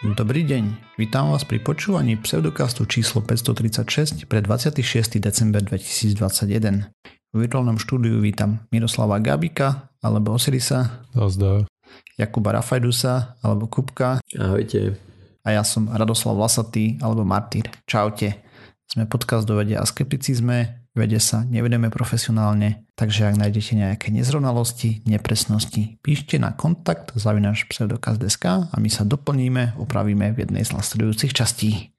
[0.00, 5.20] Dobrý deň, vítam vás pri počúvaní pseudokastu číslo 536 pre 26.
[5.20, 6.88] december 2021.
[7.28, 11.04] V virtuálnom štúdiu vítam Miroslava Gabika alebo Osirisa.
[11.12, 11.68] Nazdar.
[12.16, 14.24] Jakuba Rafajdusa alebo Kupka.
[14.40, 14.96] Ahojte.
[15.44, 17.68] A ja som Radoslav Vlasatý alebo Martýr.
[17.84, 18.40] Čaute.
[18.88, 25.06] Sme podcast do vede a skepticizme, vede sa nevedeme profesionálne, takže ak nájdete nejaké nezrovnalosti,
[25.06, 31.32] nepresnosti, píšte na kontakt zavinaš pseudokaz.sk a my sa doplníme, opravíme v jednej z nasledujúcich
[31.32, 31.94] častí.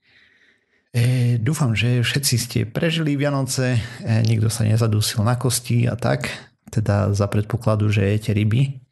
[0.92, 6.28] E, dúfam, že všetci ste prežili Vianoce, e, nikto sa nezadusil na kosti a tak,
[6.68, 8.84] teda za predpokladu, že jete ryby.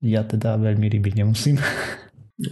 [0.00, 1.60] Ja teda veľmi ryby nemusím.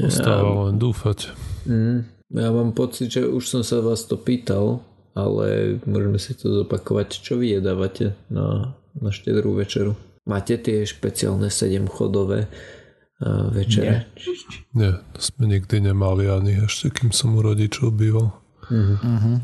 [0.05, 1.33] Ostáva len dúfať.
[1.65, 2.05] Mm,
[2.37, 4.85] ja mám pocit, že už som sa vás to pýtal,
[5.19, 7.19] ale môžeme si to zopakovať.
[7.19, 9.99] Čo vy jedávate na, na štedrú večeru?
[10.29, 14.07] Máte tie špeciálne 7 chodové uh, večere?
[14.15, 14.31] Nie.
[14.79, 18.31] Nie, to sme nikdy nemali ani ešte, kým som u rodičov býval.
[18.71, 18.97] Uh-huh.
[19.03, 19.37] Uh-huh.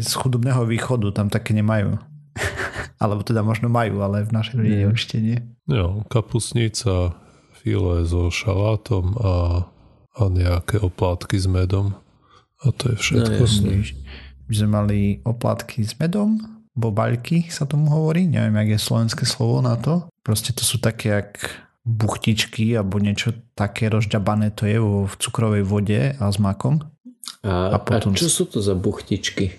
[0.00, 2.00] Z chudobného východu tam také nemajú.
[3.02, 4.92] Alebo teda možno majú, ale v našej rodine mm.
[4.92, 5.38] určite nie.
[5.64, 7.16] Jo, kapusnica,
[7.56, 9.32] file so šalátom a
[10.20, 11.94] a nejaké oplátky s medom.
[12.60, 13.40] A to je všetko.
[13.40, 13.72] No,
[14.50, 16.42] My sme mali oplatky s medom,
[16.74, 20.10] bobaľky sa tomu hovorí, neviem, jak je slovenské slovo na to.
[20.26, 21.30] Proste to sú také jak
[21.86, 26.82] buchtičky alebo niečo také rozďabané to je vo, v cukrovej vode a s makom.
[27.46, 28.12] A, a, potom...
[28.12, 29.54] a čo sú to za buchtičky?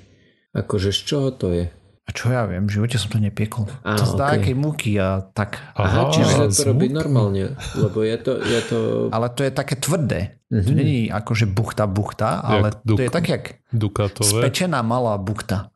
[0.51, 1.65] Akože z čoho to je?
[2.01, 3.69] A čo ja viem, v živote som to nepiekol.
[3.85, 4.57] Á, to zdá okay.
[4.57, 5.61] múky a tak.
[5.77, 8.77] Aha, Aha čiže to robí normálne, lebo je to, je to...
[9.13, 10.41] Ale to je také tvrdé.
[10.49, 10.65] Mm-hmm.
[10.65, 14.41] To není akože buchta buchta, ale duk, to je tak jak dukatové.
[14.43, 15.69] spečená malá buchta.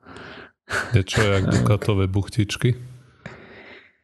[0.98, 2.74] Niečo jak dukatové buchtičky?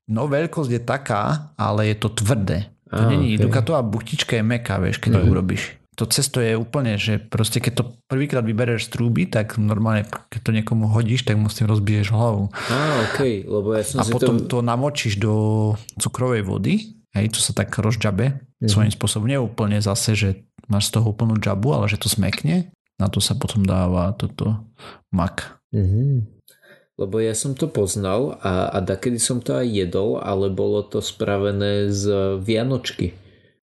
[0.05, 2.69] No veľkosť je taká, ale je to tvrdé.
[2.91, 3.47] To není, okay.
[3.49, 7.73] dukatová buchtička je meká, vieš, keď ju urobíš to cesto je úplne, že proste keď
[7.75, 11.67] to prvýkrát vybereš z trúby, tak normálne keď to niekomu hodíš, tak mu s tým
[11.67, 12.47] rozbiješ hlavu.
[12.71, 14.57] Á, okay, lebo ja som A si potom to...
[14.57, 15.33] to namočíš do
[15.99, 18.71] cukrovej vody, hej, to sa tak rozďabe mm.
[18.71, 19.27] svojím spôsobom.
[19.27, 20.29] Nie úplne zase, že
[20.71, 22.71] máš z toho úplnú džabu, ale že to smekne.
[22.95, 24.63] Na to sa potom dáva toto
[25.11, 25.59] mak.
[25.75, 26.39] Mm-hmm.
[27.01, 31.01] Lebo ja som to poznal a, a dakedy som to aj jedol, ale bolo to
[31.01, 33.17] spravené z Vianočky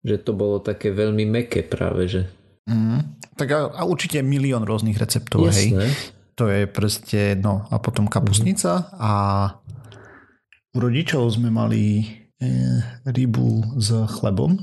[0.09, 2.23] že to bolo také veľmi meké práve, že.
[2.65, 5.85] Mm, tak a, a určite milión rôznych receptov, Jasné.
[5.85, 5.93] hej.
[6.39, 8.99] To je proste, no a potom kapusnica mm-hmm.
[9.03, 9.13] a
[10.71, 12.07] u rodičov sme mali
[12.39, 12.49] e,
[13.11, 14.55] rybu s chlebom.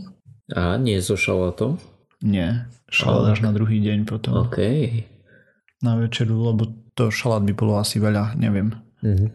[0.56, 1.76] A nie so šalátom?
[2.24, 4.48] Nie, šalát až na druhý deň potom.
[4.48, 4.58] OK.
[5.84, 8.72] Na večeru, lebo to šalát by bolo asi veľa, neviem.
[9.04, 9.30] Mm-hmm.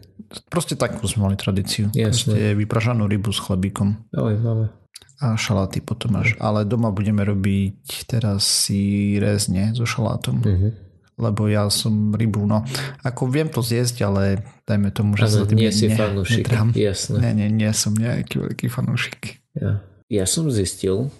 [0.49, 1.93] Proste takú sme mali tradíciu.
[1.93, 2.09] Jasné.
[2.09, 4.09] Proste vypražanú rybu s chlebíkom.
[4.17, 4.80] máme
[5.21, 6.33] a šaláty potom až.
[6.41, 10.41] Ale doma budeme robiť teraz si rezne so šalátom.
[10.41, 10.73] Uh-huh.
[11.21, 12.65] Lebo ja som rybu, no
[13.05, 17.21] ako viem to zjesť, ale dajme tomu, že sa tým nie si fanúšik, jasné.
[17.21, 19.37] Nie, nie, nie som nejaký veľký fanúšik.
[19.53, 19.85] Ja.
[20.09, 21.13] ja som zistil,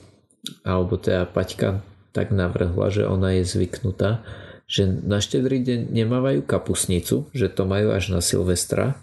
[0.65, 4.25] alebo teda Paťka tak navrhla, že ona je zvyknutá,
[4.65, 8.97] že na štedrý deň nemávajú kapusnicu, že to majú až na Silvestra,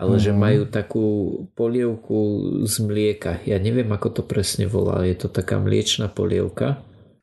[0.00, 0.22] ale mm.
[0.24, 0.38] že mhm.
[0.40, 1.06] majú takú
[1.52, 2.18] polievku
[2.64, 3.44] z mlieka.
[3.44, 5.04] Ja neviem, ako to presne volá.
[5.04, 6.80] Je to taká mliečná polievka.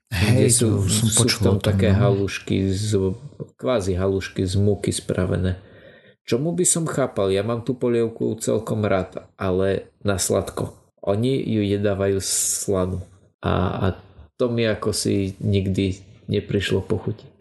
[0.07, 1.99] Hej, sú, som sú v tom také no.
[1.99, 3.11] halušky, z,
[3.59, 5.59] kvázi halušky z múky spravené.
[6.23, 7.33] Čomu by som chápal?
[7.33, 10.75] Ja mám tú polievku celkom rád, ale na sladko.
[11.03, 13.03] Oni ju jedávajú slanu.
[13.43, 13.51] A,
[13.83, 13.85] a
[14.39, 15.99] to mi ako si nikdy
[16.31, 17.36] neprišlo pochutiť.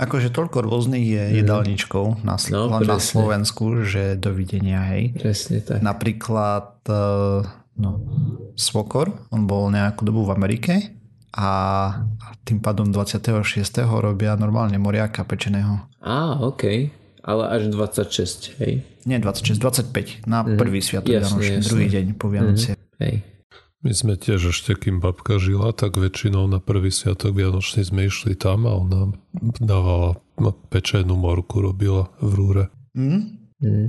[0.00, 1.34] Akože toľko rôznych je mm.
[1.44, 5.12] jedálničkou na, no, na Slovensku, že dovidenia, hej.
[5.12, 5.84] Presne tak.
[5.84, 7.44] Napríklad uh,
[7.76, 7.90] no,
[8.56, 10.74] Svokor, on bol nejakú dobu v Amerike
[11.36, 11.48] a
[12.48, 13.52] tým pádom 26.
[13.86, 15.84] robia normálne moriaka pečeného.
[16.00, 16.64] Á, OK.
[17.20, 18.80] Ale až 26, hej?
[19.04, 20.56] Nie 26, 25 na mm.
[20.56, 22.72] prvý sviatok Vianočný, druhý deň po Vianocie.
[22.72, 22.80] Mm.
[23.04, 23.14] Hej.
[23.80, 28.36] My sme tiež ešte, kým babka žila, tak väčšinou na prvý sviatok Vianočný sme išli
[28.36, 29.16] tam a ona
[29.56, 30.20] dávala
[30.68, 32.64] pečenú morku, robila v rúre.
[32.92, 33.40] Mm?
[33.64, 33.88] Mm.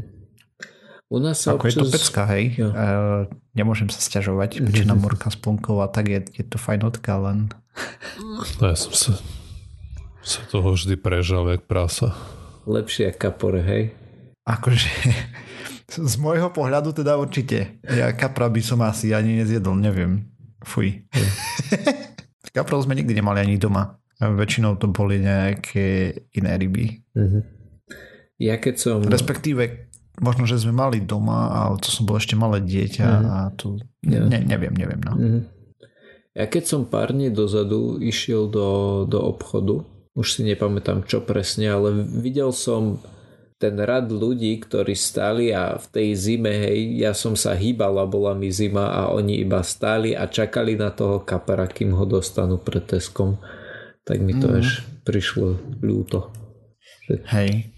[1.12, 1.76] U nás sa Ako občas...
[1.76, 2.56] je to pecka, hej.
[2.56, 2.70] Ja.
[2.72, 2.88] E,
[3.52, 4.60] nemôžem sa stiažovať.
[4.72, 7.52] Pečená morka s plnkou a tak je, je to fajnotka, len...
[8.64, 9.20] No ja som sa,
[10.24, 12.16] sa toho vždy prežal, jak prása.
[12.64, 13.92] Lepšie ako kapor, hej?
[14.48, 14.88] Akože
[15.92, 17.84] z môjho pohľadu teda určite.
[17.84, 20.32] Ja kapra by som asi ani nezjedol, neviem.
[20.64, 21.04] Fuj.
[22.56, 24.00] Kaprov sme nikdy nemali ani doma.
[24.22, 27.02] Väčšinou to boli nejaké iné ryby.
[27.16, 27.42] Uh-huh.
[28.38, 28.98] Ja keď som...
[29.02, 29.90] Respektíve
[30.22, 33.32] možno, že sme mali doma, ale to som bol ešte malé dieťa uh-huh.
[33.32, 33.82] a tu...
[34.06, 34.22] Ja.
[34.22, 35.02] Ne, neviem, neviem.
[35.02, 35.14] No.
[35.16, 35.42] Uh-huh.
[36.38, 39.84] Ja keď som pár dní dozadu išiel do, do obchodu,
[40.16, 43.00] už si nepamätám čo presne, ale videl som
[43.62, 48.10] ten rad ľudí, ktorí stáli a v tej zime, hej, ja som sa hýbal a
[48.10, 52.58] bola mi zima a oni iba stáli a čakali na toho kapera, kým ho dostanú
[52.58, 53.38] pred Teskom.
[54.02, 54.58] Tak mi to mm.
[54.58, 56.34] až prišlo ľúto.
[57.30, 57.70] Hej.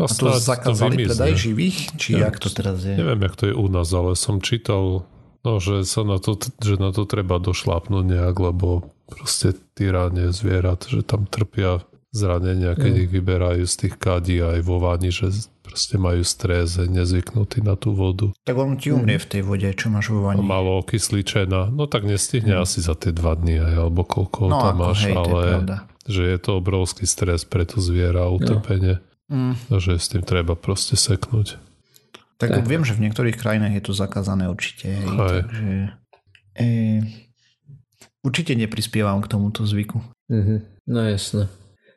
[0.00, 1.76] A, a to zakázali to predaj živých?
[2.00, 2.96] Či ja, jak to teraz je?
[2.96, 5.04] Neviem, jak to je u nás, ale som čítal,
[5.44, 10.88] no, že, sa na to, že na to treba došlápnuť nejak, lebo proste tyranie zvierat,
[10.88, 11.84] že tam trpia
[12.16, 13.02] zranenia, keď mm.
[13.04, 15.28] ich vyberajú z tých kádí aj vo váni, že
[15.60, 18.32] proste majú stres, nezvyknutí na tú vodu.
[18.48, 19.24] Tak on ti umrie mm.
[19.24, 20.40] v tej vode, čo máš vo vani.
[20.40, 21.68] Malo okysličená.
[21.68, 22.62] No tak nestihne mm.
[22.64, 25.58] asi za tie dva dny aj, alebo koľko no, tam máš, hej, ale je
[26.06, 29.02] že je to obrovský stres pre to zviera, utrpenie.
[29.26, 29.58] Mm.
[29.74, 31.58] Že s tým treba proste seknúť.
[32.38, 34.92] Tak, tak viem, že v niektorých krajinách je to zakázané určite.
[34.92, 35.74] Hej, takže,
[36.60, 36.68] e,
[38.20, 40.04] určite neprispievam k tomuto zvyku.
[40.28, 40.58] Mm-hmm.
[40.92, 41.48] No jasné.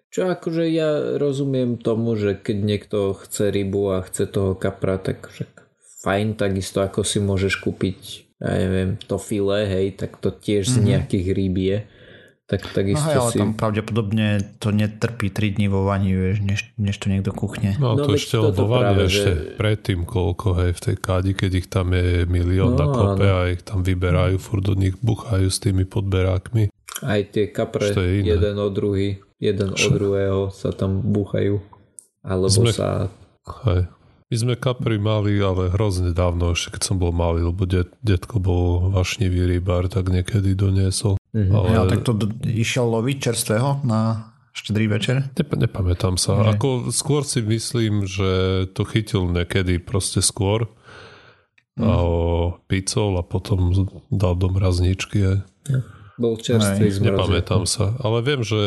[0.09, 5.29] Čo akože ja rozumiem tomu, že keď niekto chce rybu a chce toho kapra, tak
[5.29, 5.49] však
[6.01, 7.99] fajn, takisto ako si môžeš kúpiť,
[8.41, 10.73] ja neviem, to file, hej, tak to tiež mm-hmm.
[10.73, 10.87] z mhm.
[10.89, 11.79] nejakých rýb je.
[12.49, 13.37] Tak takisto no hej, ale si...
[13.37, 14.27] tam pravdepodobne
[14.57, 17.77] to netrpí 3 dní vo vani, vieš, než, než to niekto kuchne.
[17.77, 19.53] No, no to ešte vo vani ešte že...
[19.53, 23.37] predtým koľko, hej, v tej kádi, keď ich tam je milión no, na kope áno.
[23.45, 26.73] a ich tam vyberajú, furt do nich buchajú s tými podberákmi.
[26.99, 29.89] Aj tie kapre, jeden od druhý jeden Čo?
[29.89, 31.63] od druhého sa tam búchajú.
[32.21, 33.07] Alebo sme, sa...
[33.65, 33.87] Hej.
[34.29, 38.37] My sme kapry mali, ale hrozne dávno, ešte keď som bol malý, lebo det, detko
[38.37, 41.17] bol vašnivý rybár, tak niekedy doniesol.
[41.33, 41.55] Mm-hmm.
[41.55, 41.67] Ale...
[41.73, 42.13] Ja, tak to
[42.45, 45.31] išiel loviť čerstvého na štedrý večer?
[45.33, 46.45] Nep- nepamätám sa.
[46.45, 46.59] Že...
[46.59, 50.67] Ako skôr si myslím, že to chytil niekedy proste skôr
[51.79, 51.87] mm.
[51.87, 52.19] a o
[52.67, 53.71] picol a potom
[54.11, 55.17] dal do mrazničky.
[55.25, 55.33] Ja.
[56.19, 57.15] Bol čerstvý zmrazil.
[57.15, 57.95] Nepamätám sa.
[58.03, 58.59] Ale viem, že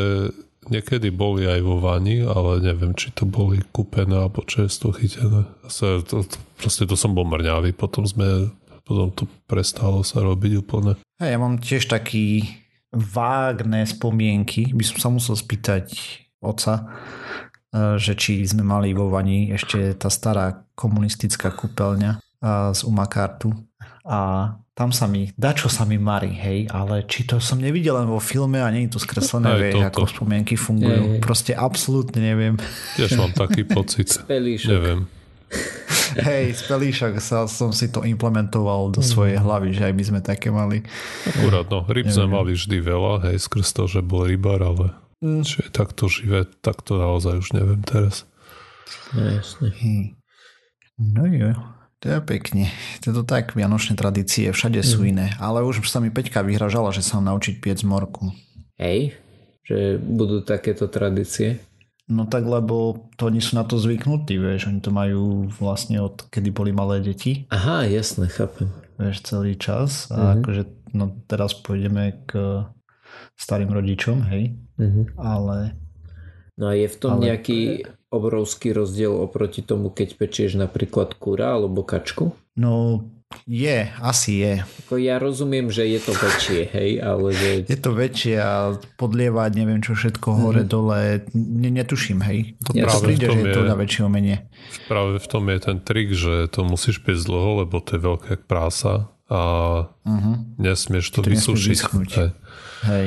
[0.62, 5.42] Niekedy boli aj vo vani, ale neviem, či to boli kúpené alebo često chytené.
[5.66, 8.46] Zase to, to, proste to som bol mrňavý, potom sme
[8.86, 10.98] potom to prestalo sa robiť úplne.
[11.18, 12.46] Ja mám tiež taký
[12.94, 15.90] vágne spomienky, by som sa musel spýtať
[16.38, 16.82] oca, e,
[17.98, 22.18] že či sme mali vo vani ešte tá stará komunistická kúpeľňa e,
[22.70, 23.50] z Umakartu
[24.06, 28.08] a tam sa mi, dačo sa mi marí, hej, ale či to som nevidel len
[28.08, 31.16] vo filme a nie je to skreslené, vieš, ako spomienky fungujú.
[31.16, 32.56] Je, Proste absolútne neviem.
[32.96, 34.08] Tiež mám taký pocit.
[34.08, 34.70] Spelíšok.
[34.72, 35.00] Neviem.
[36.12, 40.48] Hej, spelíšok sa, som si to implementoval do svojej hlavy, že aj my sme také
[40.48, 40.80] mali.
[41.28, 45.44] Akurát, no, ryb sme mali vždy veľa, hej, skrz to, že bol rybár, ale mm.
[45.44, 48.24] či je takto živé, tak to naozaj už neviem teraz.
[49.12, 49.68] No, jasne.
[50.96, 51.52] No jo.
[52.02, 52.66] To je pekne.
[53.06, 55.08] To je to tak, vianočné tradície, všade sú mhm.
[55.14, 55.26] iné.
[55.38, 58.34] Ale už sa mi Peťka vyhražala, že sa mám naučiť piec morku.
[58.74, 59.14] Hej,
[59.62, 61.62] že budú takéto tradície?
[62.10, 66.26] No tak, lebo to oni sú na to zvyknutí, vieš, oni to majú vlastne od
[66.28, 67.46] kedy boli malé deti.
[67.54, 68.66] Aha, jasne, chápem.
[68.98, 70.34] Vieš, celý čas a uh-huh.
[70.42, 70.62] akože,
[70.98, 72.66] no teraz pôjdeme k
[73.38, 75.06] starým rodičom, hej, uh-huh.
[75.14, 75.78] ale...
[76.60, 77.32] No a je v tom ale...
[77.32, 82.36] nejaký obrovský rozdiel oproti tomu, keď pečieš napríklad kura alebo kačku?
[82.60, 83.00] No
[83.48, 84.54] je, asi je.
[84.84, 87.48] Ako ja rozumiem, že je to väčšie, hej, ale že...
[87.64, 90.38] Je to väčšie a podlievať neviem čo všetko mm.
[90.44, 92.60] hore, dole, ne, netuším, hej.
[92.68, 94.44] To ja práve príde, že je to na väčšie umenie.
[94.86, 98.32] Práve v tom je ten trik, že to musíš piesť dlho, lebo to je veľká
[98.44, 99.40] prása a
[99.88, 100.36] uh-huh.
[100.60, 101.78] nesmieš to, to vysúšiť.
[102.12, 102.30] Hej.
[102.84, 103.06] hej.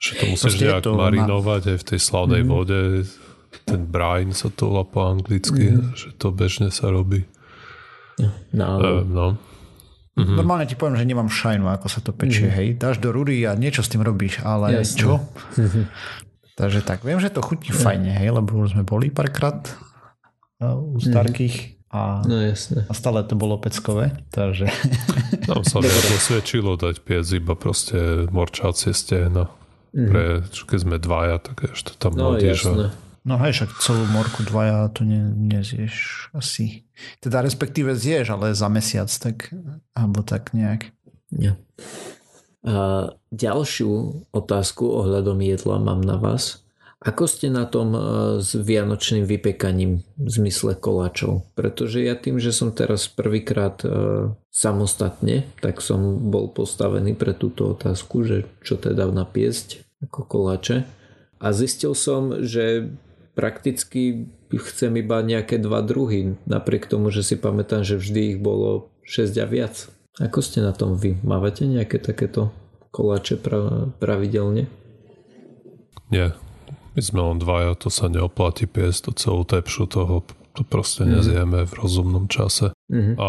[0.00, 1.70] Že to musíš Proste nejak to marinovať na...
[1.70, 2.48] aj v tej slavnej mm.
[2.48, 2.80] vode
[3.66, 5.98] ten brine sa to volá po anglicky, mm.
[5.98, 7.26] že to bežne sa robí.
[8.54, 8.68] No.
[8.78, 9.26] Uh, no.
[10.18, 10.36] Mm-hmm.
[10.36, 12.54] Normálne ti poviem, že nemám šajnu, ako sa to pečie, mm.
[12.54, 12.68] hej.
[12.76, 14.98] Dáš do rury a niečo s tým robíš, ale Jasne.
[14.98, 15.12] čo?
[15.56, 15.84] Mm-hmm.
[16.58, 17.78] Takže tak, viem, že to chutí mm.
[17.80, 19.64] fajne, hej, lebo už sme boli párkrát
[20.60, 21.08] u mhm.
[21.10, 21.56] starkých.
[21.90, 22.86] A, no jasne.
[22.86, 24.70] a stále to bolo peckové, takže...
[25.42, 25.90] Tam sa mi
[26.22, 29.50] osvedčilo dať piec iba proste morčácie stehna.
[29.90, 30.08] Mm.
[30.08, 32.38] Pre, keď sme dvaja, tak ešte tam no.
[32.38, 32.94] Jasné.
[32.94, 36.88] A No hej, však celú morku dvaja to ne, nezieš asi.
[37.20, 39.52] Teda respektíve zješ, ale za mesiac, tak
[39.92, 40.88] alebo tak nejak.
[41.36, 41.60] Ja.
[42.64, 42.76] A
[43.28, 46.64] ďalšiu otázku ohľadom jedla mám na vás.
[47.00, 48.00] Ako ste na tom e,
[48.44, 51.48] s vianočným vypekaním v zmysle koláčov?
[51.56, 53.88] Pretože ja tým, že som teraz prvýkrát e,
[54.52, 60.84] samostatne, tak som bol postavený pre túto otázku, že čo teda napiesť ako koláče.
[61.40, 62.92] A zistil som, že
[63.32, 68.92] prakticky chcem iba nejaké dva druhy, napriek tomu, že si pamätám, že vždy ich bolo
[69.08, 69.88] 6 a viac.
[70.20, 71.16] Ako ste na tom vy?
[71.24, 72.52] Mávate nejaké takéto
[72.92, 74.68] koláče pra- pravidelne?
[76.12, 76.36] Nie.
[76.94, 81.10] My sme len dvaja, to sa neoplatí piesť, to celú tepšu toho to proste mm.
[81.14, 82.74] nezjeme v rozumnom čase.
[82.90, 83.16] Mm-hmm.
[83.16, 83.28] A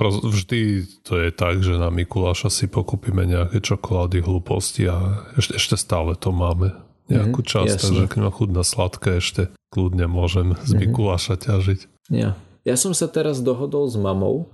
[0.00, 5.76] vždy to je tak, že na Mikuláša si pokúpime nejaké čokolády, hlúposti a ešte, ešte
[5.76, 6.72] stále to máme
[7.10, 9.42] nejakú mm-hmm, časť, takže keď ma chuť na sladké, ešte
[9.74, 10.80] kľudne môžem z mm-hmm.
[10.86, 11.80] Mikuláša ťažiť.
[12.14, 12.38] Ja.
[12.62, 14.46] ja som sa teraz dohodol s mamou,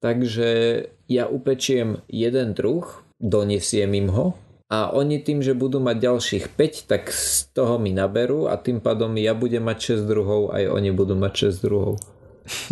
[0.00, 0.48] takže
[1.04, 2.88] ja upečiem jeden druh,
[3.20, 4.26] donesiem im ho
[4.68, 8.84] a oni tým, že budú mať ďalších 5, tak z toho mi naberú a tým
[8.84, 11.96] pádom ja budem mať 6 druhov, aj oni budú mať 6 druhov.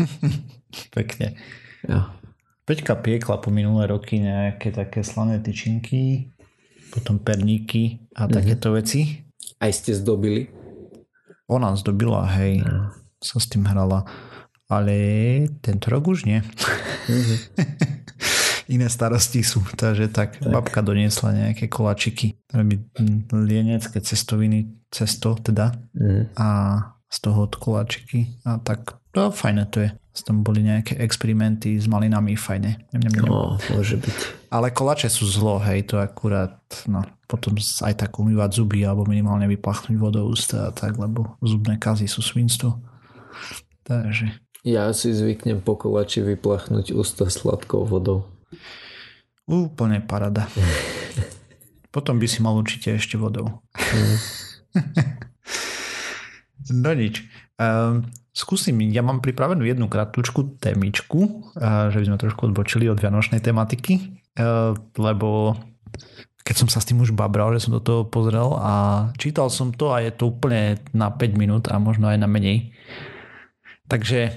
[0.97, 1.41] Pekne.
[1.89, 2.13] Ja.
[2.69, 6.29] Peťka piekla po minulé roky nejaké také slané tyčinky,
[6.93, 8.35] potom perníky a mm-hmm.
[8.37, 9.25] takéto veci.
[9.57, 10.53] Aj ste zdobili?
[11.49, 12.61] Ona zdobila, hej.
[12.61, 12.93] Ja.
[13.25, 14.05] Sa s tým hrala.
[14.69, 14.93] Ale
[15.65, 16.45] tento rok už nie.
[17.09, 17.39] Mm-hmm.
[18.69, 19.63] iné starosti sú.
[19.83, 20.53] Takže tak, tak.
[20.53, 22.39] babka doniesla nejaké kolačiky.
[23.33, 25.75] Lienecké cestoviny, cesto teda.
[25.95, 26.31] Mm.
[26.39, 26.49] A
[27.07, 28.43] z toho od koláčiky.
[28.43, 29.91] A tak to fajné to je.
[30.29, 32.89] Tam boli nejaké experimenty s malinami, fajné.
[32.93, 33.29] Nem, nem, nem.
[33.29, 34.49] No, môže byť.
[34.49, 36.57] Ale kolače sú zlo, hej, to akurát,
[36.89, 41.77] no, potom aj tak umývať zuby alebo minimálne vyplachnúť vodou ústa a tak, lebo zubné
[41.77, 42.81] kazy sú svinstvo.
[43.85, 44.37] Takže.
[44.65, 48.36] Ja si zvyknem po kolači vyplachnúť ústa sladkou vodou.
[49.47, 50.51] Úplne parada.
[51.95, 53.63] Potom by si mal určite ešte vodou.
[56.85, 57.25] no nič.
[57.57, 58.05] Uh,
[58.37, 63.41] skúsim, ja mám pripravenú jednu kratučku témičku, uh, že by sme trošku odbočili od vianočnej
[63.41, 65.57] tematiky, uh, lebo
[66.47, 69.75] keď som sa s tým už babral, že som do toho pozrel a čítal som
[69.75, 72.71] to a je to úplne na 5 minút a možno aj na menej.
[73.91, 74.31] Takže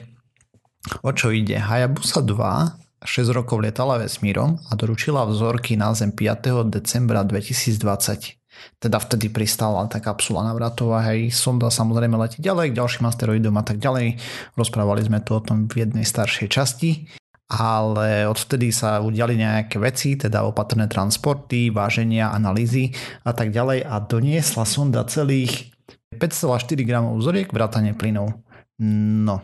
[1.05, 1.61] o čo ide?
[1.61, 6.67] Hayabusa 2 6 rokov letala vesmírom a doručila vzorky na Zem 5.
[6.67, 8.35] decembra 2020.
[8.75, 13.63] Teda vtedy pristála tá kapsula navratová, hej, sonda samozrejme letí ďalej k ďalším asteroidom a
[13.63, 14.19] tak ďalej.
[14.59, 17.07] Rozprávali sme tu o tom v jednej staršej časti,
[17.47, 22.91] ale odvtedy sa udiali nejaké veci, teda opatrné transporty, váženia, analýzy
[23.23, 25.71] a tak ďalej a doniesla sonda celých
[26.19, 28.35] 5,4 gramov vzoriek vrátane plynov.
[28.79, 29.39] No,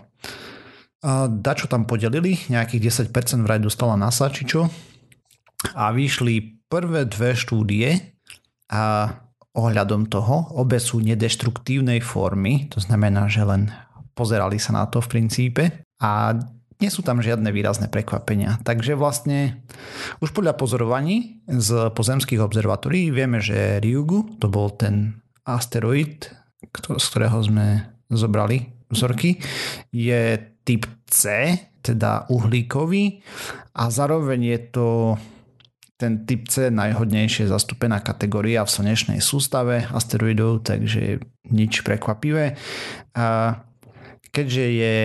[1.30, 4.66] dačo tam podelili, nejakých 10% vraj dostala NASA, či čo.
[5.78, 8.18] A vyšli prvé dve štúdie
[8.74, 9.14] a
[9.56, 13.72] ohľadom toho, obe sú nedeštruktívnej formy, to znamená, že len
[14.18, 15.64] pozerali sa na to v princípe
[16.04, 16.36] a
[16.84, 18.60] nie sú tam žiadne výrazné prekvapenia.
[18.68, 19.64] Takže vlastne
[20.20, 26.28] už podľa pozorovaní z pozemských observatórií vieme, že Ryugu, to bol ten asteroid,
[26.76, 29.42] z ktorého sme zobrali vzorky,
[29.92, 31.54] je typ C,
[31.86, 33.22] teda uhlíkový
[33.78, 34.88] a zároveň je to
[35.96, 42.60] ten typ C najhodnejšie zastúpená kategória v slnečnej sústave asteroidov, takže nič prekvapivé.
[43.16, 43.28] A
[44.36, 44.96] keďže, je,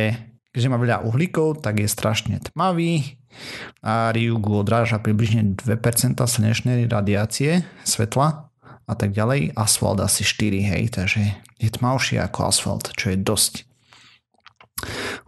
[0.50, 3.20] keďže má veľa uhlíkov, tak je strašne tmavý
[3.86, 8.50] a Ryugu odráža približne 2% slnečnej radiácie svetla
[8.90, 9.54] a tak ďalej.
[9.54, 13.69] Asfalt asi 4, hej, takže je tmavší ako asfalt, čo je dosť.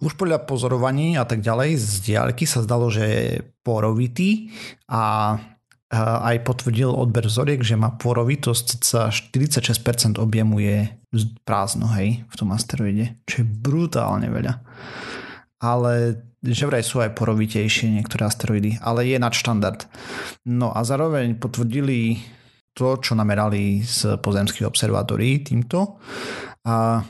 [0.03, 3.29] Už podľa pozorovaní a tak ďalej z diaľky sa zdalo, že je
[3.63, 4.51] porovitý
[4.91, 5.37] a
[5.93, 10.79] aj potvrdil odber vzoriek, že má porovitosť sa 46% objemu je
[11.45, 14.65] prázdno, hej, v tom asteroide, čo je brutálne veľa.
[15.61, 19.87] Ale že vraj sú aj porovitejšie niektoré asteroidy, ale je nadštandard.
[20.49, 22.19] No a zároveň potvrdili
[22.73, 26.01] to, čo namerali z pozemských observatórií týmto.
[26.67, 27.05] A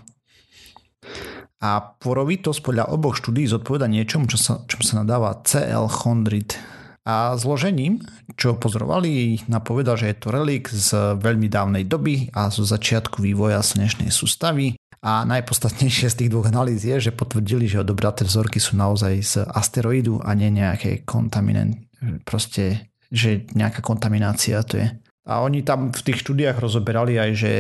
[1.63, 6.59] a porovitosť podľa oboch štúdí zodpoveda niečomu, čo sa, čo sa nadáva CL chondrit.
[7.07, 8.03] A zložením,
[8.35, 13.63] čo pozorovali, napovedal, že je to relik z veľmi dávnej doby a zo začiatku vývoja
[13.63, 14.75] slnečnej sústavy.
[15.03, 19.35] A najpodstatnejšie z tých dvoch analýz je, že potvrdili, že odobraté vzorky sú naozaj z
[19.51, 21.75] asteroidu a nie nejaké kontaminant,
[22.23, 24.87] proste, že nejaká kontaminácia to je.
[25.27, 27.53] A oni tam v tých štúdiách rozoberali aj, že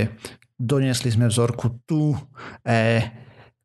[0.54, 2.14] doniesli sme vzorku tu,
[2.62, 3.11] e,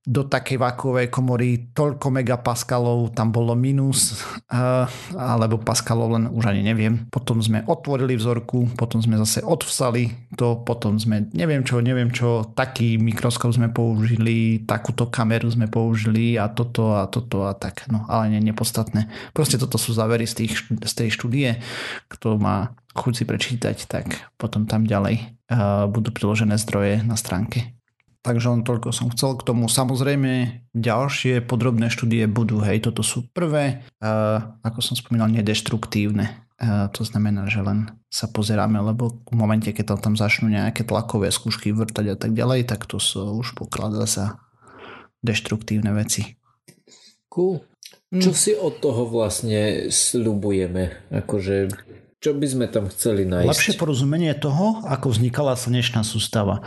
[0.08, 4.88] do takej vakuovej komory toľko megapaskalov, tam bolo minus, uh,
[5.20, 7.12] alebo paskalov len už ani neviem.
[7.12, 12.48] Potom sme otvorili vzorku, potom sme zase odvsali to, potom sme neviem čo, neviem čo,
[12.56, 18.08] taký mikroskop sme použili, takúto kameru sme použili a toto a toto a tak, no
[18.08, 19.12] ale nie, nepodstatné.
[19.36, 21.60] Proste toto sú závery z, tých, z tej štúdie,
[22.08, 24.08] kto má chuť si prečítať, tak
[24.40, 25.20] potom tam ďalej
[25.52, 27.77] uh, budú priložené zdroje na stránke.
[28.28, 29.72] Takže len toľko som chcel k tomu.
[29.72, 36.44] Samozrejme, ďalšie podrobné štúdie budú, hej, toto sú prvé, uh, ako som spomínal, nedeštruktívne.
[36.92, 41.32] to znamená, že len sa pozeráme, lebo v momente, keď tam, tam začnú nejaké tlakové
[41.32, 44.44] skúšky vrtať a tak ďalej, tak to sú už pokladá sa
[45.24, 46.36] deštruktívne veci.
[47.32, 47.64] Cool.
[48.08, 48.40] Čo hm.
[48.40, 51.08] si od toho vlastne slubujeme?
[51.12, 51.72] Akože,
[52.28, 53.48] čo by sme tam chceli nájsť?
[53.48, 56.60] Lepšie porozumenie toho, ako vznikala slnečná sústava.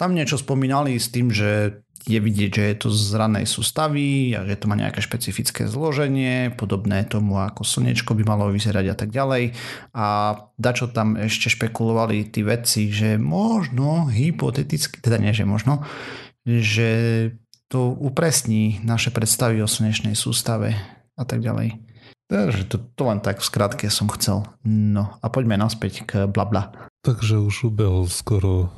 [0.00, 4.42] Tam niečo spomínali s tým, že je vidieť, že je to z ranej sústavy a
[4.42, 9.12] že to má nejaké špecifické zloženie, podobné tomu, ako slnečko by malo vyzerať a tak
[9.12, 9.54] ďalej.
[9.94, 15.84] A dačo tam ešte špekulovali tí vedci, že možno, hypoteticky, teda nie, že možno,
[16.42, 16.90] že
[17.70, 20.74] to upresní naše predstavy o slnečnej sústave
[21.14, 21.91] a tak ďalej.
[22.32, 24.48] Takže to, to len tak v skratke som chcel.
[24.64, 26.72] No a poďme naspäť k blabla.
[27.04, 28.72] Takže už ubehol skoro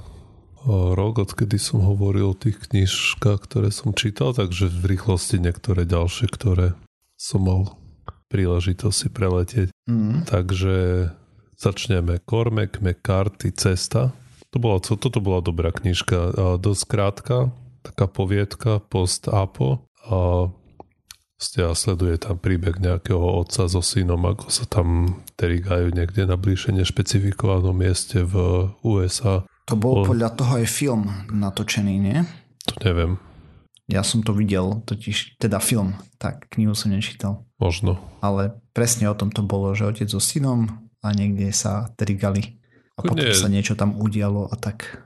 [0.67, 6.27] rok, odkedy som hovoril o tých knižkách, ktoré som čítal, takže v rýchlosti niektoré ďalšie,
[6.33, 6.75] ktoré
[7.15, 7.63] som mal
[8.33, 9.69] príležitosť si preletieť.
[9.87, 10.27] Mm.
[10.27, 10.75] Takže
[11.55, 12.19] začneme.
[12.27, 14.11] Cormac McCarthy Cesta.
[14.51, 16.59] To bola, toto bola dobrá knižka.
[16.59, 17.37] Dosť krátka,
[17.85, 19.87] taká poviedka post-apo.
[20.09, 20.49] A
[21.61, 26.73] a sleduje tam príbeh nejakého otca so synom, ako sa tam terigajú niekde na bližšie
[26.81, 32.21] nešpecifikovanom mieste v USA to bol, bol podľa toho aj film natočený, nie?
[32.69, 33.17] To neviem.
[33.89, 37.45] Ja som to videl, totiž, teda film, tak knihu som nečítal.
[37.61, 38.01] Možno.
[38.25, 40.69] Ale presne o tom to bolo, že otec so synom
[41.05, 42.61] a niekde sa trigali.
[42.97, 43.37] A potom Nie.
[43.37, 45.05] sa niečo tam udialo a tak.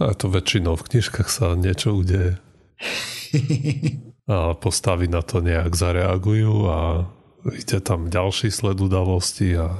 [0.00, 2.40] A to väčšinou v knižkách sa niečo udeje.
[4.30, 6.78] a postavy na to nejak zareagujú a
[7.50, 9.74] ide tam ďalší sled udalosti a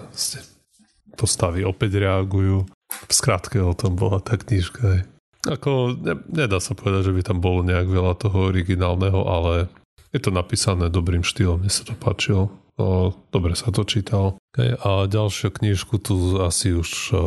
[1.14, 2.66] postavy opäť reagujú.
[2.90, 5.06] V skratke o tom bola tá knižka.
[5.46, 9.70] Ako, ne, nedá sa povedať, že by tam bolo nejak veľa toho originálneho, ale
[10.10, 12.50] je to napísané dobrým štýlom, mne sa to páčilo.
[12.80, 14.40] O, dobre sa to čítal.
[14.50, 17.22] Okay, a ďalšiu knižku tu asi už o,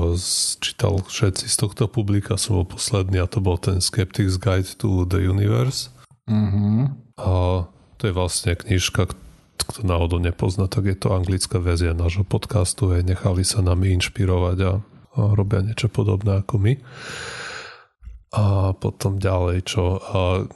[0.60, 5.08] čítal všetci z tohto publika, som bol posledný a to bol ten Skeptic's Guide to
[5.08, 5.94] the Universe.
[6.28, 7.03] Mm-hmm.
[7.20, 7.66] A
[7.98, 9.14] to je vlastne knižka,
[9.64, 12.92] kto náhodou nepozná, tak je to anglická verzia nášho podcastu.
[12.92, 14.72] Aj nechali sa nami inšpirovať a
[15.14, 16.74] robia niečo podobné ako my.
[18.34, 20.02] A potom ďalej, čo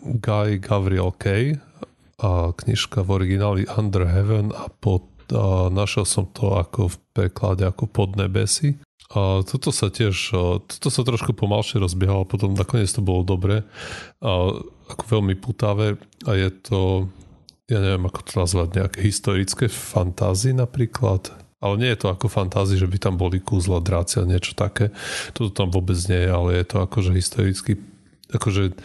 [0.02, 1.62] Guy Gabriel Kay,
[2.18, 7.62] a knižka v origináli Under Heaven a, pod, a našiel som to ako v preklade
[7.62, 8.82] ako Podnebesy.
[9.14, 10.34] A toto sa tiež,
[10.68, 13.64] toto sa trošku pomalšie rozbiehalo, potom nakoniec to bolo dobre.
[14.20, 14.32] A
[14.88, 17.12] ako veľmi putavé a je to,
[17.68, 22.78] ja neviem ako to nazvať, nejaké historické fantázy napríklad ale nie je to ako fantázii,
[22.78, 24.94] že by tam boli kúzla, drácia, niečo také.
[25.34, 27.82] Toto tam vôbec nie je, ale je to akože historicky,
[28.30, 28.78] akože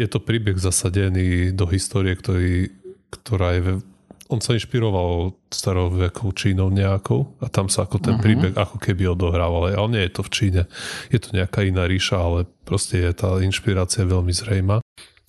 [0.00, 2.72] je to príbeh zasadený do histórie, ktorý,
[3.12, 3.84] ktorá je
[4.32, 8.24] on sa inšpiroval starovekou Čínou nejakou a tam sa ako ten uh-huh.
[8.24, 10.62] príbeh ako keby odohrával, ale nie je to v Číne.
[11.12, 14.80] Je to nejaká iná ríša, ale proste je tá inšpirácia veľmi zrejma.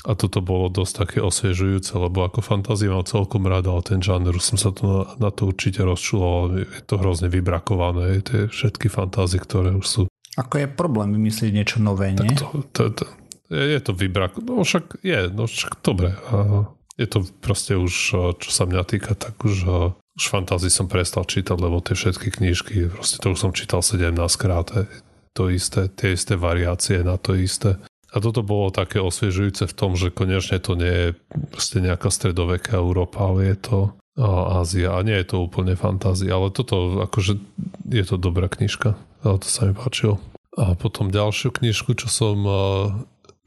[0.04, 4.36] A toto bolo dosť také osviežujúce, lebo ako fantáziu mám celkom rád, ale ten žáner
[4.44, 6.60] som sa to na, na to určite rozčuloval.
[6.60, 10.02] Je to hrozne vybrakované, tie všetky fantázie, ktoré už sú.
[10.36, 12.20] Ako je problém vymyslieť niečo nové, nie?
[12.20, 13.04] Tak to, to, to,
[13.54, 14.44] je, to vybrak...
[14.44, 16.20] No však je, no však dobre.
[17.00, 17.94] Je to proste už,
[18.44, 19.56] čo sa mňa týka, tak už,
[20.20, 24.20] už fantázii som prestal čítať, lebo tie všetky knižky, proste to už som čítal 17
[24.36, 24.68] krát.
[25.34, 27.80] To isté, tie isté variácie na to isté.
[28.14, 31.08] A toto bolo také osviežujúce v tom, že konečne to nie je
[31.50, 33.78] proste nejaká stredoveká Európa, ale je to
[34.22, 37.42] Ázia a nie je to úplne fantázia, ale toto akože
[37.90, 38.94] je to dobrá knižka,
[39.26, 40.22] ale to sa mi páčilo.
[40.54, 42.38] A potom ďalšiu knižku, čo som,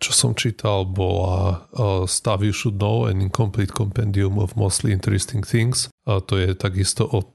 [0.02, 1.70] čo som čítal, bola
[2.10, 5.86] Stuff You Should Know, an Incomplete Compendium of Mostly Interesting Things.
[6.02, 7.30] A to je takisto od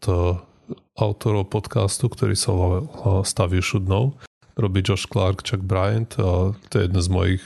[0.99, 2.83] autorov podcastu, ktorý sa volá
[3.23, 4.19] Stuff You Should Know
[4.55, 7.43] robí Josh Clark, Chuck Bryant a to je jeden z mojich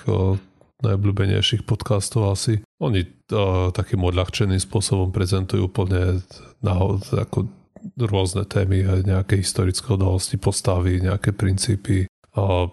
[0.84, 2.62] najobľúbenejších podcastov asi.
[2.84, 6.20] Oni uh, takým odľahčeným spôsobom prezentujú úplne
[6.60, 7.48] nahod, ako
[7.96, 12.68] rôzne témy, nejaké historické udalosti, postavy, nejaké princípy a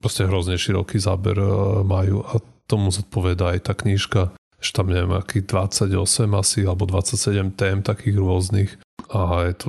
[0.00, 1.36] proste hrozne široký záber
[1.84, 5.94] majú a tomu zodpoveda aj tá knižka že tam neviem, akých 28
[6.34, 8.70] asi, alebo 27 tém takých rôznych
[9.14, 9.68] a je to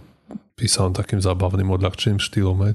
[0.57, 2.57] písané takým zábavným odľahčeným štýlom.
[2.65, 2.73] Aj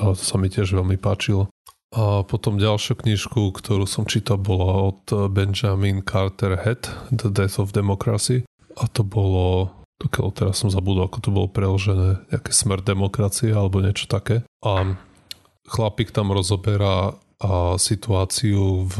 [0.00, 1.52] a to sa mi tiež veľmi páčilo.
[1.92, 7.76] A potom ďalšiu knižku, ktorú som čítal, bola od Benjamin Carter Head, The Death of
[7.76, 8.48] Democracy.
[8.80, 9.68] A to bolo,
[10.00, 14.40] dokiaľ teraz som zabudol, ako to bolo preložené, nejaké smrť demokracie alebo niečo také.
[14.64, 14.96] A
[15.68, 18.98] chlapík tam rozoberá a situáciu v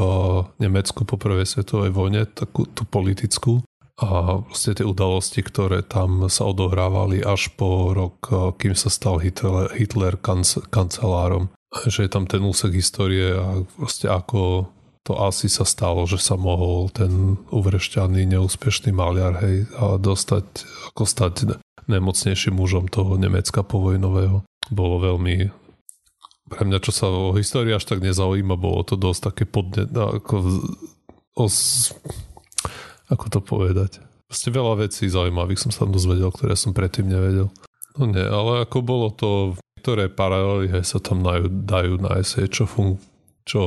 [0.59, 3.63] Nemecku po prvej svetovej vojne, takú tú politickú.
[4.01, 8.25] A proste tie udalosti, ktoré tam sa odohrávali až po rok,
[8.57, 11.53] kým sa stal Hitler, Hitler kanc- kancelárom.
[11.73, 14.69] Že je tam ten úsek histórie a proste ako
[15.03, 20.45] to asi sa stalo, že sa mohol ten uvrešťaný neúspešný maliar hej, a dostať,
[20.95, 21.33] ako stať
[21.91, 24.47] nemocnejším mužom toho Nemecka povojnového.
[24.71, 25.51] Bolo veľmi
[26.47, 30.63] pre mňa, čo sa o histórii až tak nezaujíma, bolo to dosť také podne, ako
[31.35, 31.89] os,
[33.11, 33.91] ako to povedať.
[34.27, 37.53] Proste veľa vecí zaujímavých som sa dozvedel, ktoré som predtým nevedel.
[37.99, 42.65] No nie, ale ako bolo to, ktoré paralely hej, sa tam dajú, dajú nájsť, čo,
[42.65, 42.97] fun,
[43.45, 43.61] čo,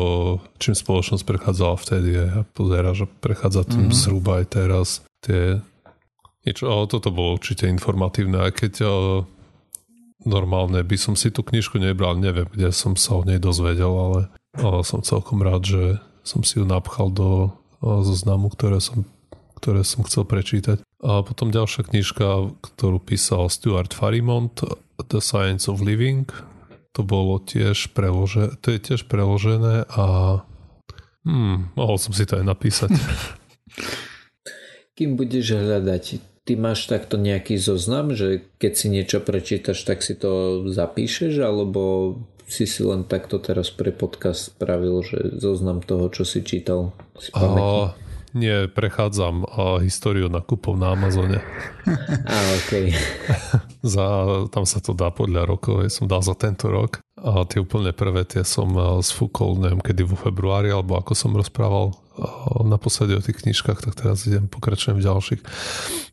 [0.59, 4.01] čím spoločnosť prechádzala vtedy a pozera, že prechádza tým mm-hmm.
[4.03, 4.87] zhruba aj teraz
[5.23, 5.63] tie
[6.43, 8.95] niečo, ale toto bolo určite informatívne, aj keď o,
[10.27, 14.21] normálne by som si tú knižku nebral, neviem, kde som sa o nej dozvedel, ale,
[14.55, 15.85] ale som celkom rád, že
[16.27, 19.07] som si ju napchal do zoznamu, ktoré som
[19.57, 20.85] ktoré som chcel prečítať.
[21.01, 24.53] A potom ďalšia knižka, ktorú písal Stuart Farimont,
[25.01, 26.29] The Science of Living.
[26.97, 30.41] To bolo tiež preložené, to je tiež preložené a
[31.29, 32.97] hmm, mohol som si to aj napísať.
[34.97, 36.05] Kým budeš hľadať,
[36.49, 42.17] ty máš takto nejaký zoznam, že keď si niečo prečítaš, tak si to zapíšeš, alebo
[42.49, 47.35] si si len takto teraz pre podcast spravil, že zoznam toho, čo si čítal z
[47.35, 48.06] pamäti?
[48.37, 51.41] Nie, prechádzam uh, históriu nakupov na Amazone.
[52.29, 52.93] A, okay.
[53.97, 54.05] za,
[54.53, 57.01] tam sa to dá podľa rokov, ja som dal za tento rok.
[57.17, 61.33] A tie úplne prvé tie som uh, sfúkol, neviem, kedy vo februári, alebo ako som
[61.33, 65.41] rozprával uh, naposledy o tých knižkách, tak teraz idem, pokračujem v ďalších.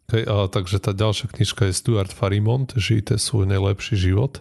[0.07, 4.39] Okay, a, takže tá ďalšia knižka je Stuart Farimont, Žijte svoj najlepší život.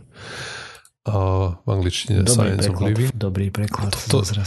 [1.03, 1.19] A
[1.67, 3.11] v angličtine dobrý Science preklad, of Living.
[3.11, 3.91] Dobrý preklad.
[4.07, 4.39] To, to,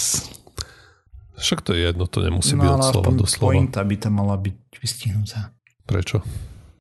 [1.40, 3.52] však to je jedno, to nemusí no, byť od slova do slova.
[3.52, 5.52] pointa by tam mala byť vystihnutá.
[5.86, 6.24] Prečo?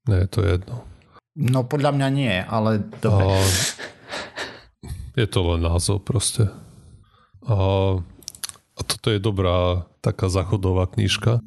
[0.09, 0.85] Nie, to je jedno.
[1.35, 3.27] No podľa mňa nie, ale dobre.
[3.27, 3.43] A
[5.19, 6.51] je to len názov proste.
[7.47, 7.57] A,
[8.79, 11.43] a toto je dobrá taká zachodová knižka.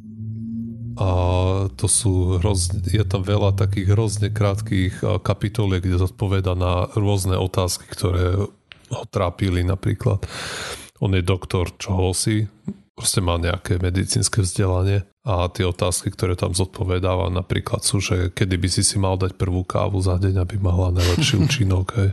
[0.98, 1.10] A
[1.78, 7.86] to sú hrozne, je tam veľa takých hrozne krátkých kapitoliek, kde zodpoveda na rôzne otázky,
[7.86, 8.50] ktoré
[8.90, 10.26] ho trápili napríklad.
[10.98, 12.50] On je doktor čoho si,
[12.98, 18.58] proste má nejaké medicínske vzdelanie a tie otázky, ktoré tam zodpovedáva napríklad sú, že kedy
[18.58, 22.10] by si si mal dať prvú kávu za deň, aby mala najlepší účinok hej.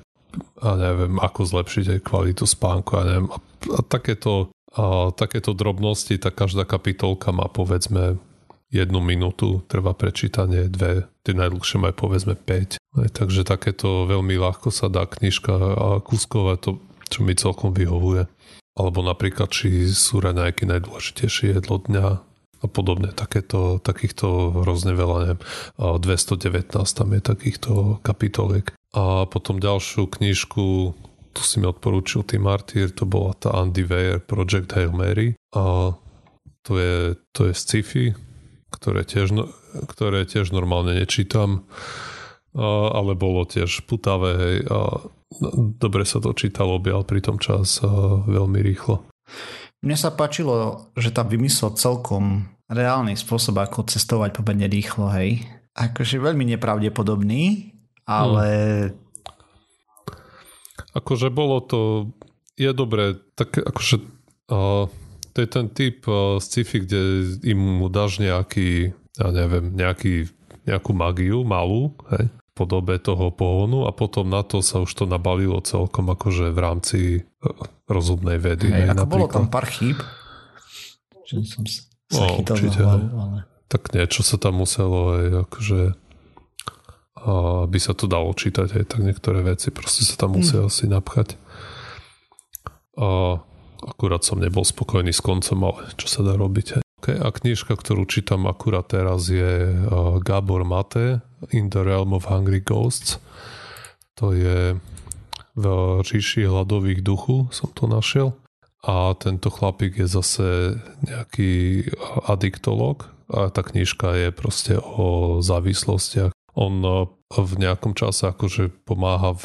[0.60, 3.28] a neviem, ako zlepšiť aj kvalitu spánku a neviem.
[3.32, 3.38] A,
[3.72, 8.20] a takéto, a takéto drobnosti, tak každá kapitolka má povedzme
[8.68, 12.76] jednu minútu, trvá prečítanie dve, tie najdlhšie majú povedzme 5.
[12.76, 18.26] Aj, takže takéto veľmi ľahko sa dá knižka a kúskové to, čo mi celkom vyhovuje
[18.74, 22.06] alebo napríklad, či sú raňajky najdôležitejšie jedlo dňa
[22.64, 23.14] a podobne.
[23.14, 25.40] Takéto, takýchto hrozne veľa, neviem,
[25.78, 28.72] 219 tam je takýchto kapitoliek.
[28.94, 30.66] A potom ďalšiu knižku,
[31.34, 35.34] tu si mi odporúčil Tim Martyr, to bola tá Andy Weir Project Hail Mary.
[35.54, 35.94] A
[36.64, 38.06] to je, to je sci-fi,
[38.72, 39.50] ktoré tiež, no,
[39.87, 41.68] ktoré tiež normálne nečítam,
[42.58, 44.78] ale bolo tiež putavé, hej, a
[45.78, 47.82] dobre sa to čítalo, objal pri tom čas
[48.30, 49.02] veľmi rýchlo.
[49.84, 55.44] Mne sa páčilo, že tam vymyslel celkom reálny spôsob, ako cestovať pomerne rýchlo, hej.
[55.76, 57.74] Akože veľmi nepravdepodobný,
[58.08, 58.48] ale...
[58.88, 59.02] Hmm.
[60.94, 61.80] Akože bolo to...
[62.54, 63.98] Je dobré, tak akože...
[64.46, 64.86] Uh,
[65.34, 67.00] to je ten typ uh, sci-fi, kde
[67.42, 70.30] im mu dáš nejaký, ja neviem, nejaký,
[70.62, 75.58] nejakú magiu malú, hej, podobe toho pohonu a potom na to sa už to nabalilo
[75.60, 77.20] celkom akože v rámci e,
[77.90, 78.70] rozumnej vedy.
[78.70, 79.98] Hej, ako bolo tam pár chýb,
[81.26, 83.38] že som sa no, určite, hlavu, ale...
[83.66, 85.80] Tak niečo sa tam muselo aj akože
[87.24, 90.68] aby sa to dalo čítať aj tak niektoré veci proste sa tam musia mm.
[90.68, 91.40] asi napchať.
[93.00, 93.40] A
[93.80, 96.84] akurát som nebol spokojný s koncom, ale čo sa dá robiť.
[97.00, 102.30] Okay, a knižka, ktorú čítam akurát teraz je uh, Gábor Mate In the Realm of
[102.30, 103.18] Hungry Ghosts.
[104.16, 104.78] To je
[105.54, 105.64] v
[106.02, 108.35] ríši hladových duchu som to našiel.
[108.85, 110.76] A tento chlapík je zase
[111.09, 111.88] nejaký
[112.28, 116.37] adiktolog a tá knižka je proste o závislostiach.
[116.54, 119.44] On uh, v nejakom čase akože pomáha v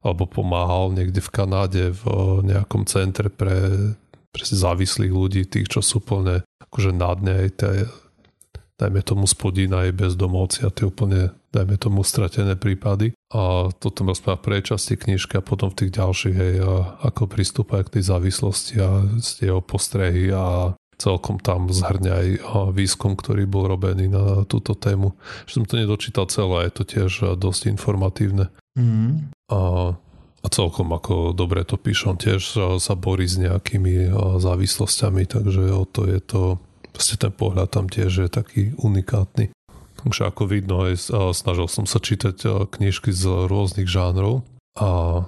[0.00, 2.04] alebo pomáhal niekde v Kanáde v
[2.40, 3.92] nejakom centre pre,
[4.32, 7.84] pre závislých ľudí, tých, čo sú plne akože na dne aj tie,
[8.80, 13.12] dajme tomu spodina aj bezdomovci a tie úplne, dajme tomu, stratené prípady.
[13.28, 17.84] A toto rozpráva pre časti knižky a potom v tých ďalších, hej, a ako pristúpa
[17.84, 22.28] k tej závislosti a jeho postrehy a celkom tam zhrňa aj
[22.76, 25.16] výskum, ktorý bol robený na túto tému.
[25.48, 28.52] Že som to nedočítal celé, je to tiež dosť informatívne.
[28.76, 29.32] Mm.
[29.48, 29.60] A,
[30.40, 32.40] a celkom ako dobre to píšem, tiež
[32.76, 36.42] sa borí s nejakými závislosťami, takže o to je to,
[36.90, 39.54] proste ten pohľad tam tiež je taký unikátny.
[40.00, 44.48] Takže ako vidno, aj snažil som sa čítať knižky z rôznych žánrov
[44.80, 45.22] a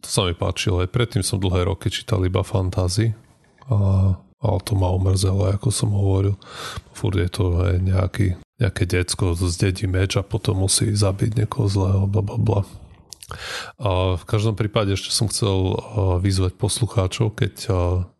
[0.00, 0.80] to sa mi páčilo.
[0.80, 3.18] Aj predtým som dlhé roky čítal iba fantázy
[3.66, 6.38] a, ale to ma omrzelo, ako som hovoril.
[6.94, 8.26] Furt je to aj nejaký,
[8.62, 12.62] nejaké decko zdedí meč a potom musí zabiť niekoho zlého, bla bla bla.
[13.78, 15.78] A v každom prípade ešte som chcel
[16.22, 17.54] vyzvať poslucháčov, keď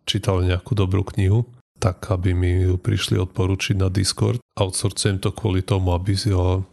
[0.03, 1.47] čítali nejakú dobrú knihu,
[1.81, 4.39] tak aby mi ju prišli odporučiť na Discord.
[4.61, 6.69] Outsourcujem to kvôli tomu, aby si ho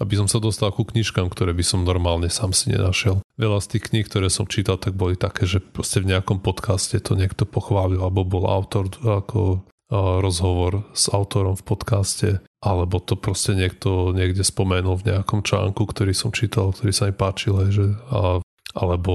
[0.00, 3.20] aby som sa dostal ku knižkám, ktoré by som normálne sám si nenašiel.
[3.36, 6.96] Veľa z tých kníh, ktoré som čítal, tak boli také, že proste v nejakom podcaste
[7.04, 9.60] to niekto pochválil, alebo bol autor ako
[9.92, 12.28] rozhovor s autorom v podcaste,
[12.64, 17.14] alebo to proste niekto niekde spomenul v nejakom článku, ktorý som čítal, ktorý sa mi
[17.14, 18.38] páčil, že, a,
[18.72, 19.14] alebo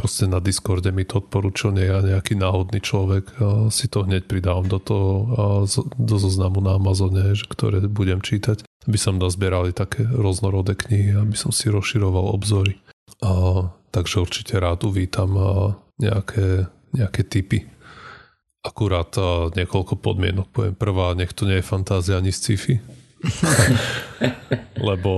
[0.00, 3.36] proste na Discorde mi to odporúčil nejaký náhodný človek
[3.68, 5.08] si to hneď pridávam do toho
[6.00, 11.52] do zoznamu na Amazone, ktoré budem čítať aby som nazbierali také rôznorodé knihy, aby som
[11.52, 12.80] si rozširoval obzory.
[13.20, 17.68] A, takže určite rád uvítam a, nejaké, nejaké typy.
[18.64, 20.74] Akurát a, niekoľko podmienok poviem.
[20.76, 22.80] Prvá, nech to nie je fantázia ani sci-fi.
[24.90, 25.12] Lebo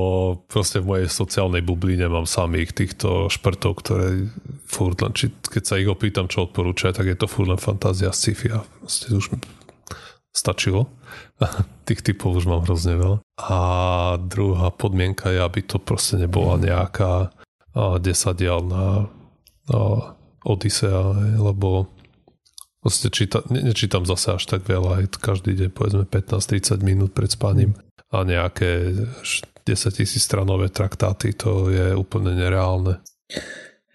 [0.50, 4.26] proste v mojej sociálnej bubline mám samých týchto šprtov, ktoré
[4.66, 8.10] furt len, či, keď sa ich opýtam, čo odporúčajú, tak je to furt len fantázia
[8.10, 9.38] sci-fi a proste už
[10.34, 10.90] stačilo.
[11.88, 13.18] Tých typov už mám hrozne veľa.
[13.38, 13.58] A
[14.18, 17.30] druhá podmienka je, aby to proste nebola nejaká
[18.02, 19.08] desadielná
[20.42, 21.88] Odisea, lebo
[22.82, 27.30] proste číta, ne, nečítam zase až tak veľa, aj každý deň povedzme 15-30 minút pred
[27.30, 27.78] spaním
[28.12, 28.92] a nejaké
[29.64, 33.00] 10 tisíc stranové traktáty, to je úplne nereálne.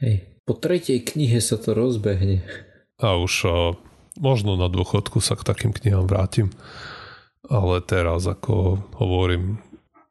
[0.01, 2.41] Hej, po tretej knihe sa to rozbehne.
[2.97, 3.45] A už
[4.17, 6.49] možno na dôchodku sa k takým knihám vrátim.
[7.45, 9.62] Ale teraz, ako hovorím,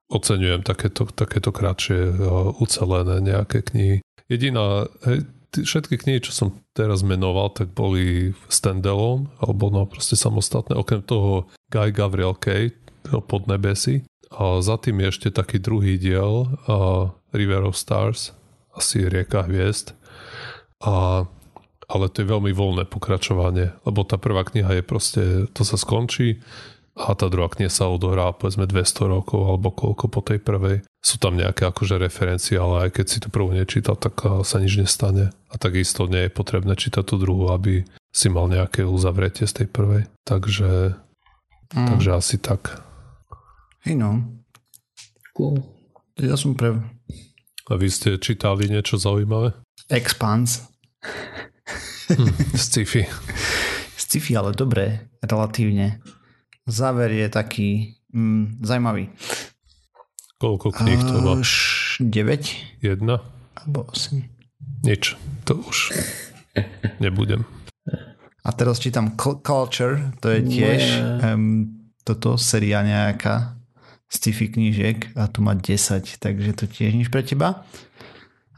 [0.07, 2.15] oceňujem takéto, takéto kratšie
[2.63, 3.97] ucelené nejaké knihy.
[4.31, 10.79] Jediná, hej, všetky knihy, čo som teraz menoval, tak boli standalone, alebo no proste samostatné.
[10.79, 12.71] Okrem toho Guy Gabriel Kay,
[13.25, 14.05] pod nebesi.
[14.35, 18.35] A za tým je ešte taký druhý diel, a River of Stars,
[18.75, 19.95] asi Rieka hviezd.
[20.83, 21.25] A
[21.87, 25.23] ale to je veľmi voľné pokračovanie, lebo tá prvá kniha je proste,
[25.55, 26.43] to sa skončí
[26.99, 30.83] a tá druhá kniha sa odohrá povedzme 200 rokov alebo koľko po tej prvej.
[30.99, 34.83] Sú tam nejaké akože referencie, ale aj keď si tú prvú nečítal, tak sa nič
[34.83, 35.31] nestane.
[35.53, 39.69] A takisto nie je potrebné čítať tú druhú, aby si mal nejaké uzavretie z tej
[39.71, 40.03] prvej.
[40.27, 40.99] Takže,
[41.71, 41.87] mm.
[41.87, 42.83] takže asi tak.
[43.87, 44.19] Hej no.
[45.31, 45.63] Cool.
[46.19, 46.75] Ja som pre...
[47.71, 49.55] A vy ste čítali niečo zaujímavé?
[49.87, 50.67] Expans.
[52.11, 52.35] Hm,
[52.67, 53.07] sci-fi.
[53.95, 56.03] Sci-fi, ale dobré, relatívne.
[56.67, 59.15] Záver je taký mm, zaujímavý.
[60.43, 61.39] Koľko kníh to má?
[62.03, 62.83] 9.
[62.83, 63.23] Jedna?
[63.55, 64.19] Alebo 8.
[64.83, 65.15] Nič,
[65.47, 65.95] to už
[66.99, 67.47] nebudem.
[68.43, 70.83] A teraz čítam Culture, to je tiež
[71.23, 71.71] um,
[72.03, 73.56] toto séria nejaká
[74.07, 77.67] sci-fi knížiek a tu má 10, takže to tiež nič pre teba.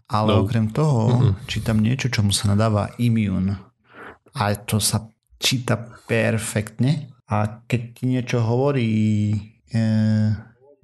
[0.08, 0.48] Ale no.
[0.48, 1.32] okrem toho uh-huh.
[1.44, 3.60] čítam niečo, čomu sa nadáva Immune.
[4.32, 5.76] A to sa číta
[6.08, 7.12] perfektne.
[7.28, 8.88] A keď ti niečo hovorí
[9.68, 10.32] eh,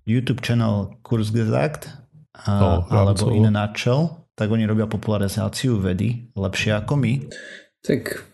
[0.05, 1.89] YouTube channel Kurzgesagt
[2.37, 7.13] a, no, alebo iné Nutshell, tak oni robia popularizáciu vedy lepšie ako my.
[7.81, 8.29] Tak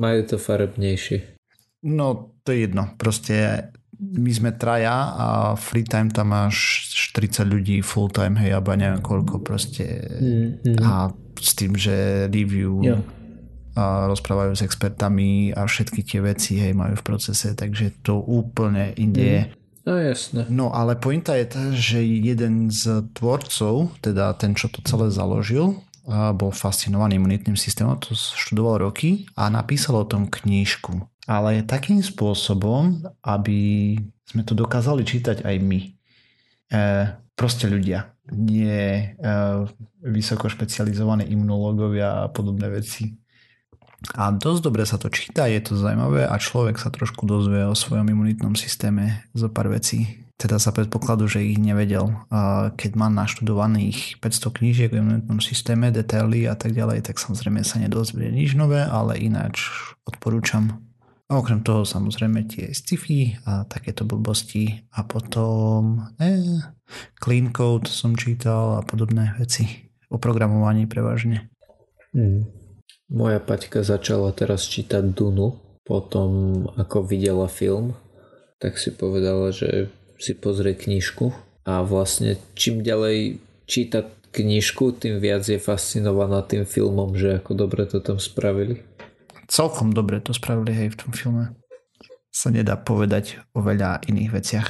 [0.00, 1.36] majú to farebnejšie.
[1.84, 2.96] No, to je jedno.
[2.96, 3.68] Proste
[3.98, 9.02] my sme traja a free time tam máš 40 ľudí full time, hej, alebo neviem
[9.02, 9.86] koľko proste
[10.18, 10.78] mm, mm.
[10.82, 13.00] a s tým, že review yeah.
[13.74, 18.94] a rozprávajú s expertami a všetky tie veci, hej, majú v procese, takže to úplne
[18.96, 19.42] inde je.
[19.44, 19.62] Mm.
[19.84, 20.48] No jasné.
[20.48, 25.83] No ale pointa je tá, že jeden z tvorcov, teda ten, čo to celé založil,
[26.36, 33.00] bol fascinovaný imunitným systémom, to študoval roky a napísal o tom knížku ale takým spôsobom,
[33.24, 35.80] aby sme to dokázali čítať aj my.
[35.80, 35.90] E,
[37.32, 39.04] proste ľudia, nie e,
[40.04, 43.16] vysoko špecializovaní imunológovia a podobné veci.
[44.20, 47.72] A dosť dobre sa to číta, je to zaujímavé a človek sa trošku dozvie o
[47.72, 50.23] svojom imunitnom systéme zo pár vecí.
[50.34, 52.10] Teda sa predpokladu, že ich nevedel.
[52.74, 57.78] Keď má naštudovaných 500 knížiek o imunitnom systéme, detaily a tak ďalej, tak samozrejme sa
[57.78, 59.70] nedozvie nič nové, ale ináč
[60.02, 60.82] odporúčam
[61.30, 66.60] A okrem toho samozrejme tie sci-fi a takéto blbosti a potom eh,
[67.16, 71.48] clean code som čítal a podobné veci o programovaní prevažne.
[72.12, 72.44] Hmm.
[73.08, 77.96] Moja Paťka začala teraz čítať Dunu potom ako videla film
[78.64, 79.92] tak si povedala, že
[80.24, 81.36] si pozrie knižku
[81.68, 83.36] a vlastne čím ďalej
[83.68, 88.80] číta knižku, tým viac je fascinovaná tým filmom, že ako dobre to tam spravili.
[89.46, 91.52] Celkom dobre to spravili hej v tom filme.
[92.32, 94.68] Sa nedá povedať o veľa iných veciach.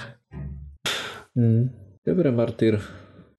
[1.38, 1.73] Hmm.
[2.05, 2.85] Dobre, Martyr.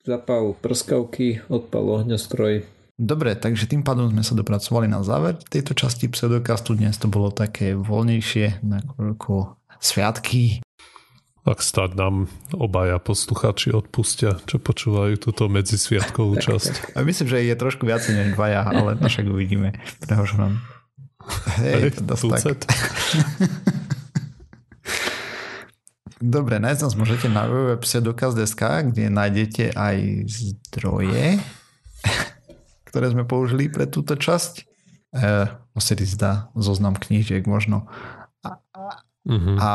[0.02, 2.66] Zapal prskavky, odpal ohňostroj.
[2.96, 6.74] Dobre, takže tým pádom sme sa dopracovali na záver tejto časti pseudokastu.
[6.74, 10.65] Dnes to bolo také voľnejšie, nakoľko sviatky.
[11.46, 12.26] Ak stať nám
[12.58, 16.98] obaja posluchači odpustia, čo počúvajú túto medzisviatkovú časť.
[16.98, 19.78] A myslím, že je trošku viac než dvaja, ale však uvidíme.
[20.02, 20.66] Prehož nám.
[21.62, 22.66] Hej, to tak.
[26.26, 31.38] Dobre, nájsť nás môžete na www.pseudokaz.sk, kde nájdete aj zdroje,
[32.90, 34.66] ktoré sme použili pre túto časť.
[35.14, 37.86] E, osedy zdá zoznam knížiek možno.
[38.42, 38.58] A,
[39.26, 39.58] Uh-huh.
[39.58, 39.70] A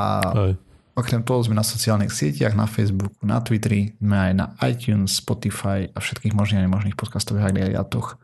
[0.47, 0.53] aj.
[0.95, 5.89] Okrem toho sme na sociálnych sieťach, na Facebooku, na Twitteri, sme aj na iTunes, Spotify
[5.91, 8.19] a všetkých možných a nemožných podcastových agregátoch.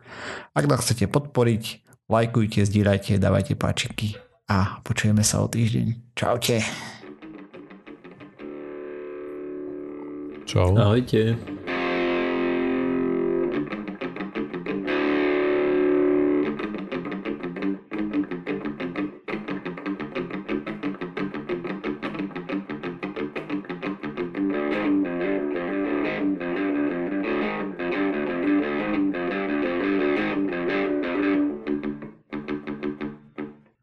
[0.52, 6.14] Ak nás chcete podporiť, lajkujte, zdieľajte, dávajte páčiky a počujeme sa o týždeň.
[6.14, 6.62] Čaute.
[10.46, 10.79] Čau.
[10.79, 11.55] Ahojte.